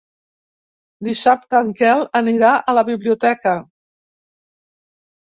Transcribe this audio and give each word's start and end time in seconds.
Dissabte 1.07 1.59
en 1.65 1.67
Quel 1.81 2.01
anirà 2.19 2.53
a 2.73 2.75
la 2.77 2.83
biblioteca. 2.87 3.53